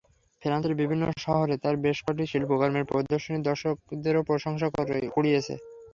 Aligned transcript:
ফ্রান্সের 0.41 0.73
বিভিন্ন 0.81 1.03
শহরে 1.17 1.55
তাঁর 1.63 1.75
বেশ 1.85 1.97
কটি 2.05 2.23
শিল্পকর্মের 2.31 2.87
প্রদর্শনী 2.91 3.39
দর্শকদের 3.47 4.15
প্রশংসাও 4.27 4.71
কুড়িয়েছে। 5.13 5.53